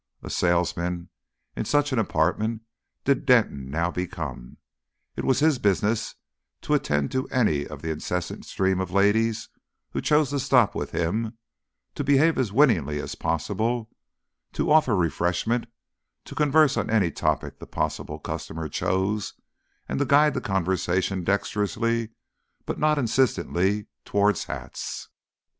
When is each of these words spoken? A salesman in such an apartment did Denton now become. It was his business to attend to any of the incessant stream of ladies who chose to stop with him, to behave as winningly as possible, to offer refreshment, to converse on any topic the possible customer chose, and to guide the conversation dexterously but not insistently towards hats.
A 0.23 0.31
salesman 0.31 1.09
in 1.55 1.63
such 1.65 1.93
an 1.93 1.99
apartment 1.99 2.63
did 3.03 3.23
Denton 3.23 3.69
now 3.69 3.91
become. 3.91 4.57
It 5.15 5.23
was 5.23 5.41
his 5.41 5.59
business 5.59 6.15
to 6.63 6.73
attend 6.73 7.11
to 7.11 7.27
any 7.27 7.67
of 7.67 7.83
the 7.83 7.91
incessant 7.91 8.47
stream 8.47 8.79
of 8.81 8.89
ladies 8.89 9.49
who 9.91 10.01
chose 10.01 10.31
to 10.31 10.39
stop 10.39 10.73
with 10.73 10.89
him, 10.89 11.37
to 11.93 12.03
behave 12.03 12.39
as 12.39 12.51
winningly 12.51 12.99
as 12.99 13.13
possible, 13.13 13.91
to 14.53 14.71
offer 14.71 14.95
refreshment, 14.95 15.67
to 16.25 16.33
converse 16.33 16.77
on 16.77 16.89
any 16.89 17.11
topic 17.11 17.59
the 17.59 17.67
possible 17.67 18.17
customer 18.17 18.67
chose, 18.67 19.35
and 19.87 19.99
to 19.99 20.05
guide 20.05 20.33
the 20.33 20.41
conversation 20.41 21.23
dexterously 21.23 22.09
but 22.65 22.79
not 22.79 22.97
insistently 22.97 23.85
towards 24.03 24.45
hats. 24.45 25.09